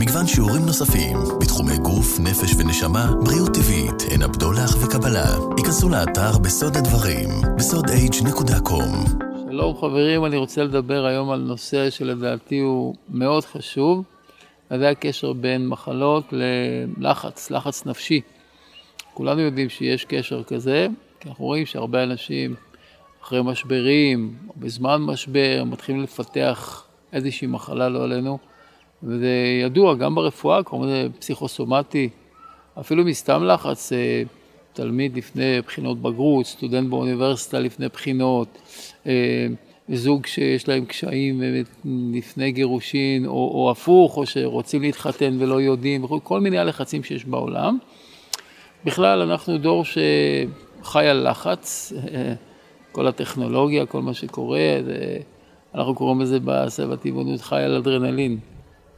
מגוון 0.00 0.26
שיעורים 0.26 0.66
נוספים 0.66 1.16
בתחומי 1.40 1.78
גוף, 1.78 2.20
נפש 2.20 2.54
ונשמה, 2.58 3.10
בריאות 3.24 3.54
טבעית, 3.54 4.10
עין 4.10 4.22
הבדולח 4.22 4.70
וקבלה. 4.84 5.36
היכנסו 5.56 5.88
לאתר 5.88 6.38
בסוד 6.38 6.76
הדברים, 6.76 7.28
בסודh.com. 7.56 9.08
שלום 9.50 9.76
חברים, 9.76 10.24
אני 10.24 10.36
רוצה 10.36 10.64
לדבר 10.64 11.04
היום 11.04 11.30
על 11.30 11.40
נושא 11.40 11.90
שלדעתי 11.90 12.58
הוא 12.58 12.94
מאוד 13.08 13.44
חשוב, 13.44 14.04
וזה 14.70 14.88
הקשר 14.88 15.32
בין 15.32 15.68
מחלות 15.68 16.32
ללחץ, 16.32 17.50
לחץ 17.50 17.86
נפשי. 17.86 18.20
כולנו 19.14 19.40
יודעים 19.40 19.68
שיש 19.68 20.04
קשר 20.04 20.42
כזה, 20.42 20.86
כי 21.20 21.28
אנחנו 21.28 21.44
רואים 21.44 21.66
שהרבה 21.66 22.02
אנשים 22.02 22.54
אחרי 23.22 23.42
משברים, 23.42 24.34
או 24.48 24.54
בזמן 24.56 24.96
משבר, 24.96 25.62
מתחילים 25.66 26.02
לפתח 26.02 26.84
איזושהי 27.12 27.46
מחלה 27.46 27.88
לא 27.88 28.04
עלינו, 28.04 28.38
וזה 29.02 29.32
ידוע 29.62 29.94
גם 29.94 30.14
ברפואה, 30.14 30.62
קוראים 30.62 30.90
לזה 30.90 31.08
פסיכוסומטי, 31.18 32.08
אפילו 32.80 33.04
מסתם 33.04 33.44
לחץ, 33.44 33.92
אה, 33.92 34.22
תלמיד 34.72 35.16
לפני 35.16 35.60
בחינות 35.66 36.02
בגרות, 36.02 36.46
סטודנט 36.46 36.90
באוניברסיטה 36.90 37.60
לפני 37.60 37.88
בחינות, 37.88 38.58
אה, 39.06 39.46
זוג 39.88 40.26
שיש 40.26 40.68
להם 40.68 40.84
קשיים 40.84 41.42
לפני 42.14 42.52
גירושין, 42.52 43.26
או, 43.26 43.50
או 43.54 43.70
הפוך, 43.70 44.16
או 44.16 44.26
שרוצים 44.26 44.82
להתחתן 44.82 45.36
ולא 45.40 45.60
יודעים, 45.60 46.06
כל 46.06 46.40
מיני 46.40 46.58
הלחצים 46.58 47.04
שיש 47.04 47.24
בעולם. 47.24 47.78
בכלל, 48.84 49.22
אנחנו 49.22 49.58
דור 49.58 49.84
שחי 49.84 51.06
על 51.06 51.30
לחץ, 51.30 51.92
כל 52.92 53.06
הטכנולוגיה, 53.06 53.86
כל 53.86 54.02
מה 54.02 54.14
שקורה, 54.14 54.78
זה, 54.84 55.18
אנחנו 55.74 55.94
קוראים 55.94 56.20
לזה 56.20 56.38
בסבב 56.44 56.92
הטבעונות 56.92 57.40
חי 57.40 57.62
על 57.62 57.76
אדרנלין. 57.76 58.38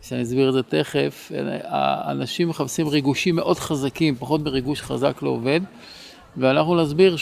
שאני 0.02 0.22
אסביר 0.22 0.48
את 0.48 0.54
זה 0.54 0.62
תכף, 0.62 1.32
האנשים 1.64 2.48
מחפשים 2.48 2.88
ריגושים 2.88 3.36
מאוד 3.36 3.58
חזקים, 3.58 4.14
פחות 4.14 4.42
בריגוש 4.42 4.82
חזק 4.82 5.22
לא 5.22 5.30
עובד, 5.30 5.60
ואנחנו 6.36 6.76
נסביר 6.76 7.16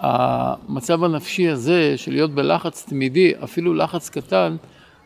שהמצב 0.00 1.04
הנפשי 1.04 1.48
הזה 1.48 1.94
של 1.96 2.12
להיות 2.12 2.30
בלחץ 2.30 2.84
תמידי, 2.88 3.32
אפילו 3.44 3.74
לחץ 3.74 4.08
קטן, 4.08 4.56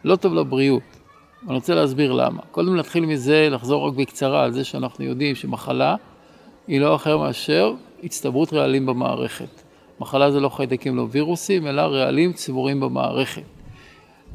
לא 0.05 0.17
טוב 0.17 0.35
לבריאות. 0.35 0.83
אני 1.47 1.55
רוצה 1.55 1.75
להסביר 1.75 2.13
למה. 2.13 2.43
קודם 2.51 2.77
נתחיל 2.77 3.07
מזה, 3.07 3.49
לחזור 3.51 3.89
רק 3.89 3.95
בקצרה 3.95 4.45
על 4.45 4.53
זה 4.53 4.65
שאנחנו 4.65 5.05
יודעים 5.05 5.35
שמחלה 5.35 5.97
היא 6.69 6.81
לא 6.81 6.95
אחר 6.95 7.19
מאשר 7.19 7.75
הצטברות 8.05 8.53
רעלים 8.53 8.87
במערכת. 8.87 9.63
מחלה 10.01 10.31
זה 10.31 10.41
לא 10.41 10.49
חיידקים, 10.49 10.97
לא 10.97 11.07
וירוסים, 11.11 11.67
אלא 11.67 11.83
רעלים 11.83 12.33
צבורים 12.33 12.81
במערכת. 12.81 13.43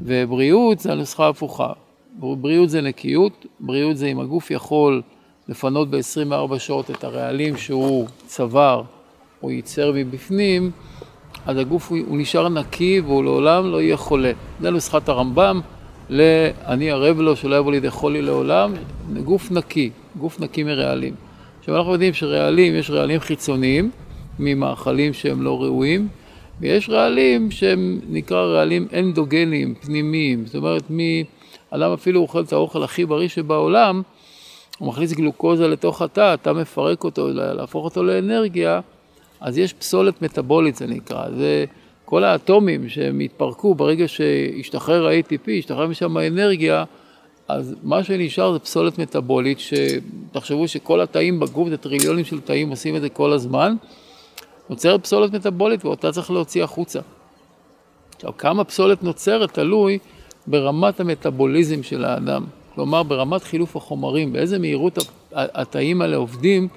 ובריאות 0.02 0.78
זה 0.78 0.92
הנוסחה 0.92 1.26
ההפוכה. 1.26 1.72
בריאות 2.18 2.70
זה 2.70 2.80
נקיות, 2.80 3.46
בריאות 3.60 3.96
זה 3.96 4.06
אם 4.06 4.20
הגוף 4.20 4.50
יכול 4.50 5.02
לפנות 5.48 5.90
ב-24 5.90 6.58
שעות 6.58 6.90
את 6.90 7.04
הרעלים 7.04 7.56
שהוא 7.56 8.06
צבר 8.26 8.82
או 9.42 9.50
ייצר 9.50 9.92
מבפנים, 9.94 10.70
אז 11.46 11.56
הגוף 11.56 11.90
הוא, 11.90 11.98
הוא 12.06 12.18
נשאר 12.18 12.48
נקי 12.48 13.00
והוא 13.00 13.24
לעולם 13.24 13.72
לא 13.72 13.82
יהיה 13.82 13.96
חולה. 13.96 14.32
זה 14.60 14.70
נוסחת 14.70 15.08
הרמב"ם, 15.08 15.60
ל"אני 16.10 16.90
ערב 16.90 17.20
לו 17.20 17.36
שלא 17.36 17.56
יבוא 17.56 17.72
לידי 17.72 17.90
חולי 17.90 18.22
לעולם", 18.22 18.74
גוף 19.24 19.50
נקי, 19.50 19.90
גוף 20.18 20.40
נקי 20.40 20.62
מרעלים. 20.62 21.14
עכשיו 21.58 21.76
אנחנו 21.76 21.92
יודעים 21.92 22.14
שרעלים, 22.14 22.74
יש 22.74 22.90
רעלים 22.90 23.20
חיצוניים 23.20 23.90
ממאכלים 24.38 25.12
שהם 25.12 25.42
לא 25.42 25.62
ראויים, 25.62 26.08
ויש 26.60 26.88
רעלים 26.88 27.50
שהם 27.50 28.00
נקרא 28.08 28.44
רעלים 28.44 28.86
אנדוגניים, 28.98 29.74
פנימיים, 29.74 30.46
זאת 30.46 30.54
אומרת 30.54 30.90
אדם 31.74 31.92
אפילו 31.92 32.20
אוכל 32.20 32.40
את 32.42 32.52
האוכל 32.52 32.82
הכי 32.82 33.06
בריא 33.06 33.28
שבעולם, 33.28 34.02
הוא 34.78 34.88
מכניס 34.88 35.12
גלוקוזה 35.12 35.68
לתוך 35.68 36.02
התא, 36.02 36.34
אתה 36.34 36.52
מפרק 36.52 37.04
אותו, 37.04 37.28
להפוך 37.32 37.84
אותו 37.84 38.02
לאנרגיה, 38.02 38.80
אז 39.40 39.58
יש 39.58 39.72
פסולת 39.72 40.22
מטבולית 40.22 40.76
זה 40.76 40.86
נקרא, 40.86 41.30
זה 41.36 41.64
כל 42.04 42.24
האטומים 42.24 42.88
שהם 42.88 43.20
התפרקו 43.20 43.74
ברגע 43.74 44.08
שהשתחרר 44.08 45.06
ה-ATP, 45.06 45.50
השתחרר 45.58 45.86
משם 45.86 46.16
האנרגיה, 46.16 46.84
אז 47.48 47.74
מה 47.82 48.04
שנשאר 48.04 48.52
זה 48.52 48.58
פסולת 48.58 48.98
מטבולית, 48.98 49.58
שתחשבו 49.60 50.68
שכל 50.68 51.00
התאים 51.00 51.40
בגוף, 51.40 51.68
זה 51.68 51.76
טריליונים 51.76 52.24
של 52.24 52.40
תאים 52.40 52.70
עושים 52.70 52.96
את 52.96 53.00
זה 53.00 53.08
כל 53.08 53.32
הזמן, 53.32 53.74
נוצרת 54.70 55.02
פסולת 55.02 55.32
מטבולית 55.32 55.84
ואותה 55.84 56.12
צריך 56.12 56.30
להוציא 56.30 56.64
החוצה. 56.64 57.00
עכשיו, 58.16 58.32
כמה 58.38 58.64
פסולת 58.64 59.02
נוצרת 59.02 59.54
תלוי 59.54 59.98
ברמת 60.46 61.00
המטאבוליזם 61.00 61.82
של 61.82 62.04
האדם, 62.04 62.44
כלומר 62.74 63.02
ברמת 63.02 63.42
חילוף 63.42 63.76
החומרים, 63.76 64.32
באיזה 64.32 64.58
מהירות 64.58 64.98
התאים 65.32 66.02
האלה 66.02 66.16
עובדים, 66.16 66.68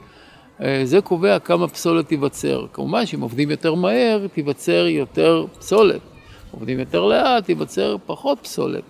אה, 0.62 0.82
זה 0.84 1.02
קובע 1.02 1.40
כמה 1.40 1.68
פסולת 1.68 2.08
תיווצר. 2.08 2.66
כמובן 2.74 3.06
שאם 3.06 3.22
עובדים 3.22 3.52
יותר 3.52 3.74
מהר, 3.74 4.28
תיווצר 4.34 4.86
יותר 4.88 5.46
פסולת. 5.60 6.02
עובדים 6.52 6.80
יותר 6.80 7.06
לאט, 7.06 7.46
תיווצר 7.46 7.96
פחות 8.06 8.40
פסולת. 8.42 8.84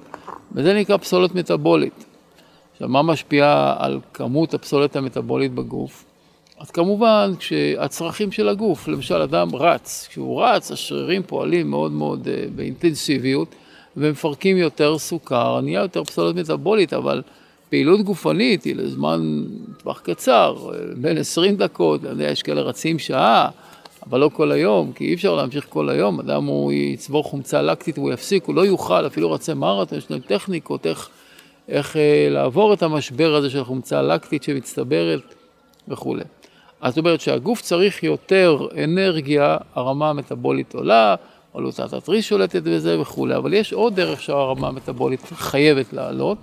וזה 0.51 0.73
נקרא 0.73 0.97
פסולת 0.97 1.35
מטאבולית. 1.35 2.05
עכשיו, 2.73 2.89
מה 2.89 3.01
משפיע 3.01 3.73
על 3.77 3.99
כמות 4.13 4.53
הפסולת 4.53 4.95
המטאבולית 4.95 5.53
בגוף? 5.53 6.05
אז 6.59 6.71
כמובן, 6.71 7.33
כשהצרכים 7.39 8.31
של 8.31 8.49
הגוף, 8.49 8.87
למשל 8.87 9.21
אדם 9.21 9.55
רץ, 9.55 10.07
כשהוא 10.09 10.43
רץ, 10.43 10.71
השרירים 10.71 11.23
פועלים 11.23 11.69
מאוד 11.69 11.91
מאוד 11.91 12.27
uh, 12.27 12.55
באינטנסיביות, 12.55 13.55
ומפרקים 13.97 14.57
יותר 14.57 14.97
סוכר, 14.97 15.61
נהיה 15.61 15.81
יותר 15.81 16.03
פסולת 16.03 16.35
מטבולית, 16.35 16.93
אבל 16.93 17.21
פעילות 17.69 18.01
גופנית 18.01 18.63
היא 18.63 18.75
לזמן 18.75 19.43
טווח 19.77 19.99
קצר, 19.99 20.55
בין 20.95 21.17
20 21.17 21.55
דקות, 21.55 22.03
אני 22.03 22.09
יודע, 22.09 22.31
יש 22.31 22.43
כאלה 22.43 22.61
רצים 22.61 22.99
שעה, 22.99 23.49
אבל 24.09 24.19
לא 24.19 24.29
כל 24.33 24.51
היום, 24.51 24.91
כי 24.91 25.05
אי 25.05 25.13
אפשר 25.13 25.35
להמשיך 25.35 25.65
כל 25.69 25.89
היום, 25.89 26.19
אדם 26.19 26.45
הוא 26.45 26.73
יצבור 26.73 27.23
חומצה 27.23 27.61
לקטית 27.61 27.97
והוא 27.97 28.11
יפסיק, 28.11 28.45
הוא 28.45 28.55
לא 28.55 28.65
יוכל, 28.65 29.07
אפילו 29.07 29.31
רצי 29.31 29.53
מרתון, 29.53 29.97
יש 29.97 30.11
להם 30.11 30.19
טכניקות 30.19 30.87
איך, 30.87 31.09
איך 31.69 31.97
אה, 31.97 32.27
לעבור 32.29 32.73
את 32.73 32.83
המשבר 32.83 33.35
הזה 33.35 33.49
של 33.49 33.63
חומצה 33.63 34.01
לקטית 34.01 34.43
שמצטברת 34.43 35.35
וכולי. 35.87 36.23
אז 36.81 36.93
זאת 36.93 36.97
אומרת 36.97 37.21
שהגוף 37.21 37.61
צריך 37.61 38.03
יותר 38.03 38.67
אנרגיה, 38.83 39.57
הרמה 39.75 40.09
המטבולית 40.09 40.75
עולה, 40.75 41.15
עלותת 41.57 41.93
התריס 41.93 42.25
שולטת 42.25 42.63
בזה 42.63 43.01
וכולי, 43.01 43.35
אבל 43.35 43.53
יש 43.53 43.73
עוד 43.73 43.95
דרך 43.95 44.21
שהרמה 44.21 44.67
המטבולית 44.67 45.21
חייבת 45.35 45.93
לעלות, 45.93 46.37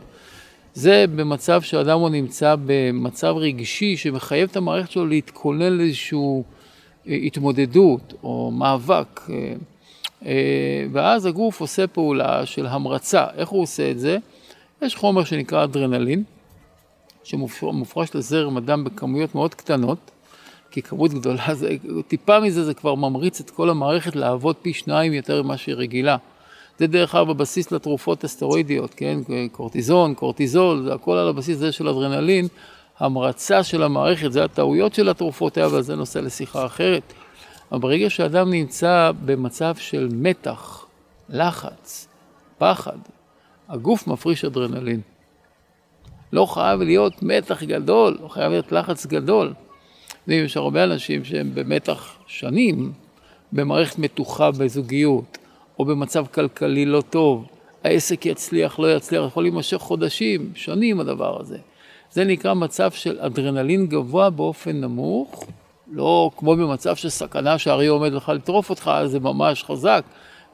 זה 0.75 1.05
במצב 1.17 1.63
שאדם 1.63 1.99
הוא 1.99 2.09
נמצא 2.09 2.55
במצב 2.67 3.35
רגשי 3.37 3.97
שמחייב 3.97 4.49
את 4.51 4.57
המערכת 4.57 4.91
שלו 4.91 5.07
להתכונן 5.07 5.73
לאיזושהי 5.73 6.19
אה, 7.09 7.15
התמודדות 7.15 8.15
או 8.23 8.51
מאבק, 8.51 9.21
אה, 9.31 9.55
אה, 10.27 10.87
ואז 10.93 11.27
הגוף 11.27 11.61
עושה 11.61 11.87
פעולה 11.87 12.47
של 12.47 12.67
המרצה. 12.67 13.25
איך 13.37 13.49
הוא 13.49 13.63
עושה 13.63 13.91
את 13.91 13.99
זה? 13.99 14.19
יש 14.83 14.97
חומר 14.97 15.25
שנקרא 15.25 15.65
אדרנלין, 15.65 16.23
שמופרש 17.25 18.15
לזרם 18.15 18.57
אדם 18.57 18.85
בכמויות 18.85 19.35
מאוד 19.35 19.55
קטנות, 19.55 20.11
כי 20.75 20.83
כמות 20.83 21.15
גדולה, 21.15 21.55
זה, 21.55 21.77
טיפה 22.09 22.41
מזה 22.41 22.65
זה 22.65 22.75
כבר 22.75 22.95
ממריץ 22.95 23.41
את 23.41 23.51
כל 23.51 23.71
המערכת 23.71 24.17
לעבוד 24.17 24.57
פי 24.63 24.73
שניים 24.73 25.13
יותר 25.13 25.43
ממה 25.43 25.57
שהיא 25.57 25.75
רגילה. 25.75 26.17
זה 26.79 26.87
דרך 26.87 27.15
אגב 27.15 27.29
בבסיס 27.29 27.73
לתרופות 27.73 28.25
הסטרואידיות, 28.25 28.95
כן? 28.95 29.19
קורטיזון, 29.53 30.15
קורטיזול, 30.15 30.83
זה 30.83 30.95
הכל 30.95 31.17
על 31.17 31.29
הבסיס 31.29 31.57
הזה 31.57 31.73
של 31.73 31.89
אדרנלין. 31.89 32.49
המרצה 32.99 33.63
של 33.63 33.83
המערכת, 33.83 34.33
זה 34.33 34.45
הטעויות 34.45 34.95
של 34.95 35.09
התרופות, 35.09 35.59
אבל 35.59 35.83
זה 35.83 35.97
נושא 35.97 36.19
לשיחה 36.19 36.67
אחרת. 36.67 37.13
אבל 37.73 37.81
ברגע 37.81 38.11
שאדם 38.11 38.51
נמצא 38.51 39.11
במצב 39.25 39.75
של 39.77 40.09
מתח, 40.13 40.87
לחץ, 41.29 42.09
פחד, 42.59 42.99
הגוף 43.69 44.07
מפריש 44.07 44.45
אדרנלין. 44.45 45.01
לא 46.33 46.47
חייב 46.47 46.81
להיות 46.81 47.23
מתח 47.23 47.63
גדול, 47.63 48.19
לא 48.23 48.29
חייב 48.29 48.51
להיות 48.51 48.73
לחץ 48.73 49.07
גדול. 49.07 49.55
יש 50.29 50.57
הרבה 50.57 50.85
אנשים 50.85 51.25
שהם 51.25 51.51
במתח 51.55 52.17
שנים, 52.27 52.93
במערכת 53.53 53.99
מתוחה 53.99 54.51
בזוגיות, 54.51 55.39
או 55.79 55.85
במצב 55.85 56.27
כלכלי 56.27 56.87
לא 56.87 57.03
טוב, 57.11 57.47
העסק 57.85 58.27
יצליח, 58.27 58.79
לא 58.79 58.97
יצליח, 58.97 59.25
יכול 59.27 59.45
להימשך 59.45 59.77
חודשים, 59.77 60.53
שנים 60.55 61.01
הדבר 61.01 61.41
הזה. 61.41 61.59
זה 62.11 62.25
נקרא 62.25 62.55
מצב 62.55 62.91
של 62.91 63.21
אדרנלין 63.21 63.87
גבוה 63.87 64.31
באופן 64.31 64.81
נמוך, 64.81 65.47
לא 65.93 66.31
כמו 66.37 66.57
במצב 66.57 66.97
של 66.97 67.09
סכנה 67.09 67.59
שהאריה 67.59 67.91
עומד 67.91 68.13
לך 68.13 68.29
לטרוף 68.29 68.71
אותך, 68.71 68.91
אז 68.95 69.11
זה 69.11 69.21
ממש 69.21 69.65
חזק, 69.65 70.05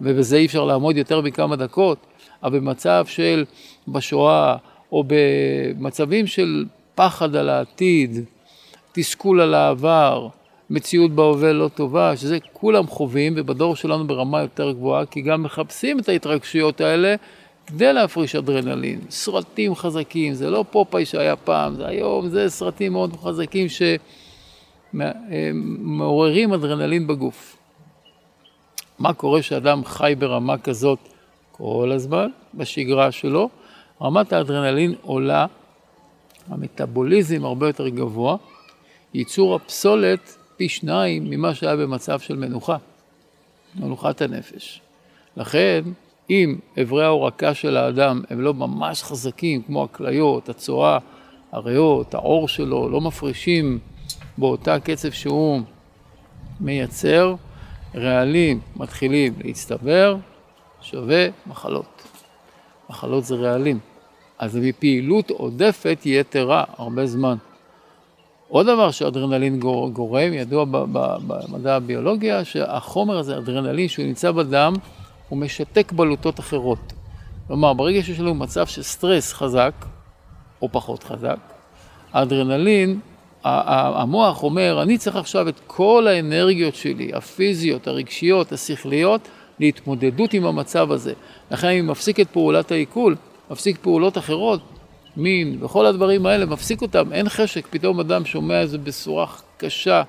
ובזה 0.00 0.36
אי 0.36 0.46
אפשר 0.46 0.64
לעמוד 0.64 0.96
יותר 0.96 1.20
מכמה 1.20 1.56
דקות, 1.56 1.98
אבל 2.42 2.58
במצב 2.58 3.04
של 3.08 3.44
בשואה, 3.88 4.56
או 4.92 5.04
במצבים 5.06 6.26
של 6.26 6.64
פחד 6.94 7.36
על 7.36 7.48
העתיד, 7.48 8.24
תסכול 8.92 9.40
על 9.40 9.54
העבר, 9.54 10.28
מציאות 10.70 11.10
בהווה 11.10 11.52
לא 11.52 11.68
טובה, 11.68 12.16
שזה 12.16 12.38
כולם 12.52 12.86
חווים, 12.86 13.32
ובדור 13.36 13.76
שלנו 13.76 14.06
ברמה 14.06 14.40
יותר 14.40 14.72
גבוהה, 14.72 15.06
כי 15.06 15.20
גם 15.20 15.42
מחפשים 15.42 15.98
את 15.98 16.08
ההתרגשויות 16.08 16.80
האלה 16.80 17.14
כדי 17.66 17.92
להפריש 17.92 18.36
אדרנלין. 18.36 19.00
סרטים 19.10 19.74
חזקים, 19.74 20.34
זה 20.34 20.50
לא 20.50 20.64
פופאי 20.70 21.04
שהיה 21.04 21.36
פעם, 21.36 21.74
זה 21.74 21.86
היום, 21.86 22.28
זה 22.28 22.48
סרטים 22.48 22.92
מאוד 22.92 23.16
חזקים 23.16 23.66
שמעוררים 24.94 26.52
אדרנלין 26.52 27.06
בגוף. 27.06 27.56
מה 28.98 29.12
קורה 29.12 29.40
כשאדם 29.40 29.84
חי 29.84 30.14
ברמה 30.18 30.58
כזאת 30.58 30.98
כל 31.52 31.90
הזמן, 31.94 32.28
בשגרה 32.54 33.12
שלו? 33.12 33.48
רמת 34.02 34.32
האדרנלין 34.32 34.94
עולה, 35.02 35.46
המטאבוליזם 36.48 37.44
הרבה 37.44 37.66
יותר 37.66 37.88
גבוה, 37.88 38.36
ייצור 39.14 39.54
הפסולת 39.54 40.36
פי 40.56 40.68
שניים 40.68 41.30
ממה 41.30 41.54
שהיה 41.54 41.76
במצב 41.76 42.20
של 42.20 42.36
מנוחה, 42.36 42.76
מנוחת 43.74 44.22
הנפש. 44.22 44.80
לכן, 45.36 45.82
אם 46.30 46.58
אברי 46.82 47.04
ההורקה 47.04 47.54
של 47.54 47.76
האדם 47.76 48.22
הם 48.30 48.40
לא 48.40 48.54
ממש 48.54 49.02
חזקים, 49.02 49.62
כמו 49.62 49.84
הכליות, 49.84 50.48
הצואה, 50.48 50.98
הריאות, 51.52 52.14
העור 52.14 52.48
שלו, 52.48 52.88
לא 52.88 53.00
מפרישים 53.00 53.78
באותה 54.38 54.80
קצב 54.80 55.10
שהוא 55.10 55.60
מייצר, 56.60 57.34
רעלים 57.94 58.60
מתחילים 58.76 59.34
להצטבר, 59.44 60.16
שווה 60.80 61.26
מחלות. 61.46 62.02
מחלות 62.90 63.24
זה 63.24 63.34
רעלים. 63.34 63.78
אז 64.38 64.56
מפעילות 64.56 65.30
עודפת 65.30 65.98
יתרה 66.04 66.64
הרבה 66.78 67.06
זמן. 67.06 67.36
עוד 68.50 68.66
דבר 68.66 68.90
שאדרנלין 68.90 69.60
גורם, 69.92 70.32
ידוע 70.32 70.64
במדע 71.26 71.76
הביולוגיה, 71.76 72.44
שהחומר 72.44 73.18
הזה, 73.18 73.38
אדרנלין, 73.38 73.88
שהוא 73.88 74.04
נמצא 74.04 74.30
בדם, 74.30 74.74
הוא 75.28 75.38
משתק 75.38 75.92
בלוטות 75.92 76.40
אחרות. 76.40 76.92
כלומר, 77.46 77.72
ברגע 77.72 78.02
שיש 78.02 78.20
לנו 78.20 78.34
מצב 78.34 78.66
של 78.66 78.82
סטרס 78.82 79.32
חזק, 79.32 79.72
או 80.62 80.68
פחות 80.72 81.02
חזק, 81.02 81.36
האדרנלין, 82.12 83.00
המוח 83.44 84.42
אומר, 84.42 84.82
אני 84.82 84.98
צריך 84.98 85.16
עכשיו 85.16 85.48
את 85.48 85.60
כל 85.66 86.06
האנרגיות 86.10 86.74
שלי, 86.74 87.10
הפיזיות, 87.14 87.86
הרגשיות, 87.86 88.52
השכליות, 88.52 89.28
להתמודדות 89.60 90.32
עם 90.32 90.46
המצב 90.46 90.92
הזה. 90.92 91.12
לכן 91.50 91.66
אני 91.66 91.80
מפסיק 91.80 92.20
את 92.20 92.28
פעולת 92.28 92.72
העיכול, 92.72 93.16
מפסיק 93.50 93.78
פעולות 93.82 94.18
אחרות, 94.18 94.60
מין 95.16 95.58
וכל 95.60 95.86
הדברים 95.86 96.26
האלה, 96.26 96.46
מפסיק 96.46 96.82
אותם, 96.82 97.12
אין 97.12 97.28
חשק, 97.28 97.66
פתאום 97.70 98.00
אדם 98.00 98.24
שומע 98.24 98.60
איזה 98.60 98.78
בשורה 98.78 99.26
קשה 99.56 100.02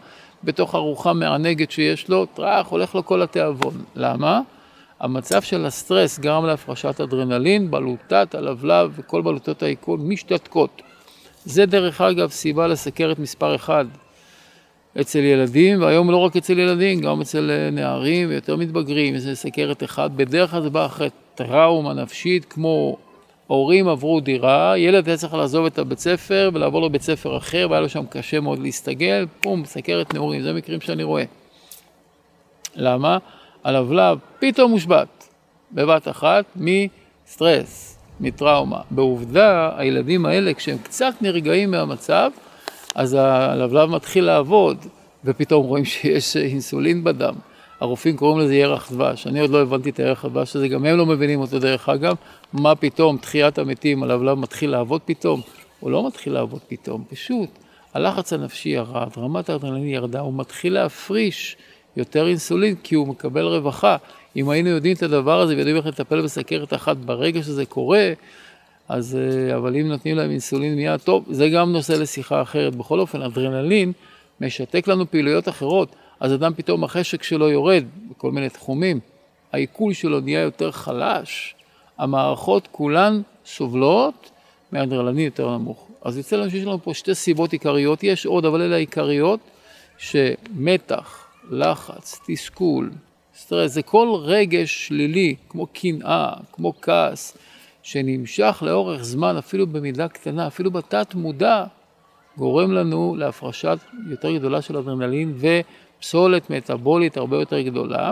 בתוך 0.44 0.76
ארוחה 0.76 1.14
מענגת 1.14 1.72
שיש 1.72 2.10
לו, 2.10 2.26
טראח, 2.26 2.68
הולך 2.68 2.96
לו 2.96 3.06
כל 3.06 3.22
התיאבון. 3.22 3.74
למה? 3.96 4.42
המצב 5.00 5.42
של 5.42 5.66
הסטרס 5.66 6.20
גרם 6.20 6.46
להפרשת 6.46 7.02
אדרנלין, 7.02 7.72
בלוטת, 7.72 8.36
הלבלב 8.36 8.92
וכל 8.96 9.22
בלוטות 9.22 9.64
העיכול 9.64 10.00
משתתקות. 10.00 10.82
זה 11.46 11.66
דרך 11.66 12.02
אגב 12.02 12.30
סיבה 12.30 12.68
לסכרת 12.68 13.20
מספר 13.20 13.56
אחד 13.56 13.86
אצל 15.02 15.20
ילדים, 15.20 15.82
והיום 15.82 16.12
לא 16.12 16.18
רק 16.18 16.38
אצל 16.38 16.60
ילדים, 16.60 17.02
גם 17.02 17.22
אצל 17.22 17.52
אה, 17.52 17.70
נערים 17.72 18.30
ויותר 18.30 18.56
מתבגרים, 18.56 19.18
זה 19.18 19.36
סכרת 19.36 19.84
אחד. 19.84 20.18
בדרך 20.18 20.52
כלל 20.52 20.62
זה 20.62 20.70
בא 20.70 20.86
אחרי 20.86 21.10
טראומה 21.36 21.94
נפשית, 21.94 22.46
כמו 22.46 22.98
הורים 23.52 23.88
עברו 23.88 24.20
דירה, 24.20 24.78
ילד 24.78 25.08
היה 25.08 25.18
צריך 25.18 25.34
לעזוב 25.34 25.66
את 25.66 25.80
הבית 25.80 26.00
ספר 26.00 26.50
ולעבור 26.54 26.86
לבית 26.86 27.02
ספר 27.02 27.38
אחר, 27.38 27.68
והיה 27.70 27.82
לו 27.82 27.90
שם 27.90 28.06
קשה 28.10 28.40
מאוד 28.40 28.60
להסתגל, 28.60 29.26
פום, 29.42 29.66
סכרת 29.66 30.14
נעורים, 30.14 30.42
זה 30.42 30.54
מקרים 30.54 30.82
שאני 30.82 31.04
רואה. 31.04 31.24
למה? 32.76 33.18
הלבלב 33.64 34.18
פתאום 34.40 34.72
מושבת, 34.72 35.30
בבת 35.72 36.08
אחת, 36.08 36.46
מסטרס, 36.56 38.00
מטראומה. 38.20 38.82
בעובדה, 38.92 39.72
הילדים 39.78 40.26
האלה, 40.26 40.54
כשהם 40.54 40.78
קצת 40.78 41.14
נרגעים 41.22 41.72
מהמצב, 41.72 42.32
אז 42.96 43.14
הלבלב 43.14 43.90
מתחיל 43.90 44.24
לעבוד, 44.24 44.78
ופתאום 45.26 45.66
רואים 45.66 45.86
שיש 45.86 46.38
אינסולין 46.38 47.04
בדם. 47.04 47.34
הרופאים 47.82 48.18
קוראים 48.18 48.40
לזה 48.40 48.56
ירח 48.56 48.92
דבש. 48.92 49.28
אני 49.28 49.40
עוד 49.40 49.50
לא 49.50 49.62
הבנתי 49.62 49.90
את 49.90 50.00
הירח 50.00 50.26
הדבש 50.26 50.56
הזה, 50.56 50.68
גם 50.68 50.86
הם 50.86 50.98
לא 50.98 51.06
מבינים 51.06 51.40
אותו 51.40 51.60
דרך 51.60 51.90
אגב. 51.90 52.16
מה 52.54 52.76
פתאום, 52.76 53.18
תחיית 53.18 53.58
המתים, 53.58 54.04
הלבלב 54.04 54.38
מתחיל 54.38 54.70
לעבוד 54.70 55.02
פתאום? 55.06 55.42
הוא 55.80 55.92
לא 55.92 56.08
מתחיל 56.08 56.34
לעבוד 56.34 56.60
פתאום, 56.68 57.04
פשוט. 57.10 57.50
הלחץ 57.94 58.34
הנפשי 58.34 58.70
ירד, 58.70 59.08
רמת 59.18 59.50
האדרנלין 59.50 59.88
ירדה, 59.88 60.20
הוא 60.20 60.34
מתחיל 60.34 60.74
להפריש 60.74 61.58
יותר 61.98 62.28
אינסולין 62.28 62.76
כי 62.84 62.96
הוא 62.96 63.08
מקבל 63.08 63.46
רווחה. 63.46 63.98
אם 64.36 64.50
היינו 64.50 64.70
יודעים 64.70 64.96
את 64.96 65.04
הדבר 65.04 65.42
הזה 65.42 65.56
ויודעים 65.56 65.78
איך 65.78 65.86
לטפל 65.86 66.22
בסכרת 66.22 66.74
אחת 66.74 66.98
ברגע 66.98 67.44
שזה 67.44 67.66
קורה, 67.66 68.14
אז, 68.90 69.18
אה, 69.18 69.58
אבל 69.58 69.76
אם 69.76 69.88
נותנים 69.88 70.18
להם 70.18 70.32
אינסולין 70.32 70.76
מיד, 70.76 71.00
טוב, 71.00 71.26
זה 71.30 71.50
גם 71.50 71.74
נושא 71.74 71.94
לשיחה 71.94 72.42
אחרת. 72.42 72.76
בכל 72.76 73.00
אופן, 73.00 73.22
אדרנלין 73.22 73.92
משתק 74.42 74.88
לנו 74.88 75.12
פעילויות 75.12 75.50
אחרות, 75.50 75.96
אז 76.22 76.34
אדם 76.34 76.54
פתאום 76.54 76.84
החשק 76.84 77.24
שלו 77.24 77.50
יורד 77.50 77.84
בכל 78.10 78.32
מיני 78.32 78.50
תחומים, 78.50 79.00
העיכול 79.52 79.94
שלו 79.94 80.20
נהיה 80.20 80.40
יותר 80.40 80.72
חלש, 80.72 81.56
המערכות 81.98 82.68
כולן 82.72 83.22
סובלות 83.46 84.32
מאדרנלין 84.72 85.26
יותר 85.26 85.58
נמוך. 85.58 85.88
אז 86.02 86.18
יוצא 86.18 86.36
לנו 86.36 86.50
שיש 86.50 86.64
לנו 86.64 86.84
פה 86.84 86.94
שתי 86.94 87.16
סיבות 87.16 87.54
עיקריות, 87.54 88.04
יש 88.04 88.26
עוד, 88.26 88.46
אבל 88.46 88.62
אלה 88.62 88.76
העיקריות, 88.76 89.40
שמתח, 89.98 91.28
לחץ, 91.50 92.20
תסכול, 92.28 92.92
סטרס, 93.36 93.72
זה 93.72 93.82
כל 93.82 94.10
רגש 94.22 94.88
שלילי, 94.88 95.36
כמו 95.50 95.68
קנאה, 95.74 96.34
כמו 96.52 96.74
כעס, 96.82 97.38
שנמשך 97.84 98.64
לאורך 98.66 99.04
זמן, 99.04 99.38
אפילו 99.38 99.68
במידה 99.68 100.08
קטנה, 100.08 100.48
אפילו 100.48 100.72
בתת 100.72 101.16
מודע, 101.16 101.64
גורם 102.38 102.72
לנו 102.72 103.16
להפרשת 103.18 103.78
יותר 104.10 104.36
גדולה 104.36 104.62
של 104.62 104.78
אדרנלין 104.78 105.34
ופסולת 106.02 106.50
מטאבולית 106.50 107.18
הרבה 107.18 107.38
יותר 107.38 107.62
גדולה. 107.62 108.12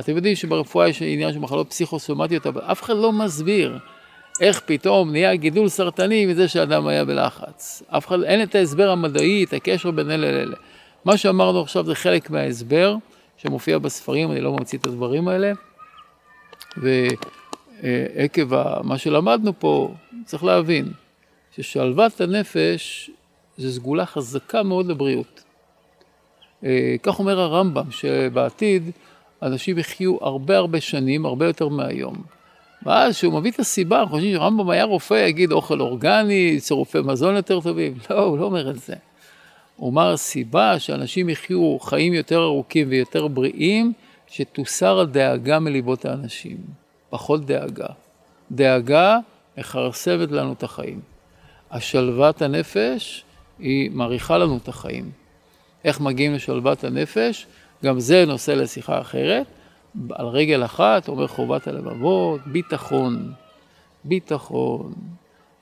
אתם 0.00 0.16
יודעים 0.16 0.36
שברפואה 0.36 0.88
יש 0.88 1.02
עניין 1.02 1.32
של 1.32 1.38
מחלות 1.38 1.70
פסיכוסומטיות, 1.70 2.46
אבל 2.46 2.60
אף 2.60 2.82
אחד 2.82 2.96
לא 2.96 3.12
מסביר 3.12 3.78
איך 4.40 4.60
פתאום 4.66 5.12
נהיה 5.12 5.36
גידול 5.36 5.68
סרטני 5.68 6.26
מזה 6.26 6.48
שאדם 6.48 6.86
היה 6.86 7.04
בלחץ. 7.04 7.82
אף 7.88 8.06
אחד, 8.06 8.22
אין 8.22 8.42
את 8.42 8.54
ההסבר 8.54 8.90
המדעי, 8.90 9.44
את 9.44 9.52
הקשר 9.52 9.90
בין 9.90 10.10
אלה 10.10 10.32
לאלה. 10.32 10.56
מה 11.04 11.16
שאמרנו 11.16 11.60
עכשיו 11.60 11.84
זה 11.84 11.94
חלק 11.94 12.30
מההסבר 12.30 12.96
שמופיע 13.36 13.78
בספרים, 13.78 14.32
אני 14.32 14.40
לא 14.40 14.52
ממציא 14.52 14.78
את 14.78 14.86
הדברים 14.86 15.28
האלה. 15.28 15.52
ועקב 16.76 18.54
מה 18.82 18.98
שלמדנו 18.98 19.52
פה, 19.58 19.94
צריך 20.24 20.44
להבין 20.44 20.92
ששלוות 21.56 22.20
הנפש 22.20 23.10
זה 23.56 23.72
סגולה 23.72 24.06
חזקה 24.06 24.62
מאוד 24.62 24.86
לבריאות. 24.86 25.42
אה, 26.64 26.96
כך 27.02 27.18
אומר 27.18 27.40
הרמב"ם, 27.40 27.90
שבעתיד 27.90 28.90
אנשים 29.42 29.78
יחיו 29.78 30.16
הרבה 30.20 30.56
הרבה 30.56 30.80
שנים, 30.80 31.26
הרבה 31.26 31.46
יותר 31.46 31.68
מהיום. 31.68 32.14
ואז 32.82 33.16
כשהוא 33.16 33.40
מביא 33.40 33.50
את 33.50 33.58
הסיבה, 33.58 34.00
אנחנו 34.00 34.14
חושבים 34.14 34.34
שרמב"ם 34.34 34.70
היה 34.70 34.84
רופא, 34.84 35.26
יגיד 35.28 35.52
אוכל 35.52 35.80
אורגני, 35.80 36.56
צירופי 36.60 36.98
מזון 37.04 37.36
יותר 37.36 37.60
טובים. 37.60 37.94
לא, 38.10 38.22
הוא 38.22 38.38
לא 38.38 38.44
אומר 38.44 38.70
את 38.70 38.78
זה. 38.78 38.94
הוא 39.76 39.90
אמר, 39.90 40.12
הסיבה 40.12 40.78
שאנשים 40.78 41.28
יחיו 41.28 41.78
חיים 41.80 42.14
יותר 42.14 42.42
ארוכים 42.42 42.88
ויותר 42.90 43.28
בריאים, 43.28 43.92
שתוסר 44.28 45.00
הדאגה 45.00 45.58
מליבות 45.58 46.04
האנשים. 46.04 46.56
פחות 47.10 47.46
דאגה. 47.46 47.86
דאגה 48.52 49.18
מכרסבת 49.58 50.30
לנו 50.30 50.52
את 50.52 50.62
החיים. 50.62 51.00
השלוות 51.70 52.42
הנפש 52.42 53.24
היא 53.58 53.90
מאריכה 53.90 54.38
לנו 54.38 54.56
את 54.56 54.68
החיים. 54.68 55.10
איך 55.84 56.00
מגיעים 56.00 56.34
לשלוות 56.34 56.84
הנפש? 56.84 57.46
גם 57.84 58.00
זה 58.00 58.24
נושא 58.26 58.50
לשיחה 58.50 59.00
אחרת. 59.00 59.46
על 60.10 60.26
רגל 60.26 60.64
אחת 60.64 61.08
אומר 61.08 61.26
חובת 61.26 61.68
הלבבות, 61.68 62.40
ביטחון. 62.46 63.32
ביטחון. 64.04 64.92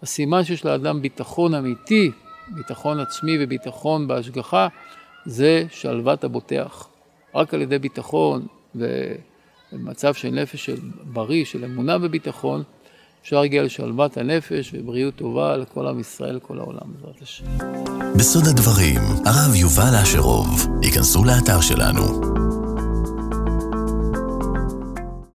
הסימן 0.02 0.44
שיש 0.44 0.64
לאדם 0.64 1.02
ביטחון 1.02 1.54
אמיתי 1.54 2.10
ביטחון 2.48 3.00
עצמי 3.00 3.36
וביטחון 3.40 4.08
בהשגחה, 4.08 4.68
זה 5.26 5.64
שלוות 5.70 6.24
הבוטח. 6.24 6.88
רק 7.34 7.54
על 7.54 7.62
ידי 7.62 7.78
ביטחון 7.78 8.46
ומצב 8.74 10.14
של 10.14 10.30
נפש 10.30 10.64
של 10.64 10.76
בריא, 11.04 11.44
של 11.44 11.64
אמונה 11.64 11.96
וביטחון, 12.00 12.62
אפשר 13.22 13.40
להגיע 13.40 13.62
לשלוות 13.62 14.16
הנפש 14.16 14.74
ובריאות 14.74 15.14
טובה 15.16 15.56
לכל 15.56 15.86
עם 15.86 16.00
ישראל, 16.00 16.36
לכל 16.36 16.58
העולם, 16.58 16.80
בעזרת 16.94 17.22
השם. 17.22 17.44
בסוד 18.18 18.46
הדברים, 18.46 19.00
הרב 19.26 19.54
יובל 19.54 19.94
אשרוב, 20.02 20.66
ייכנסו 20.82 21.24
לאתר 21.24 21.60
שלנו 21.60 22.47